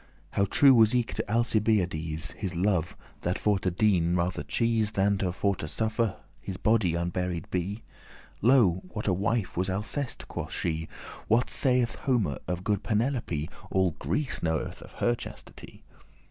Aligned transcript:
How 0.31 0.45
true 0.45 0.73
was 0.73 0.95
eke 0.95 1.13
to 1.13 1.29
Alcibiades 1.31 2.31
His 2.31 2.55
love, 2.55 2.97
that 3.21 3.37
for 3.37 3.59
to 3.59 3.69
dien 3.69 4.15
rather 4.15 4.41
chese,* 4.41 4.89
*chose 4.89 4.93
Than 4.93 5.19
for 5.31 5.55
to 5.57 5.67
suffer 5.67 6.15
his 6.39 6.57
body 6.57 6.95
unburied 6.95 7.47
be? 7.51 7.83
Lo, 8.41 8.81
what 8.87 9.07
a 9.07 9.13
wife 9.13 9.55
was 9.55 9.69
Alceste?" 9.69 10.25
quoth 10.27 10.53
she. 10.53 10.87
"What 11.27 11.51
saith 11.51 11.93
Homer 11.97 12.39
of 12.47 12.63
good 12.63 12.81
Penelope? 12.81 13.47
All 13.69 13.91
Greece 13.99 14.41
knoweth 14.41 14.81
of 14.81 14.93
her 14.93 15.13
chastity. 15.13 15.83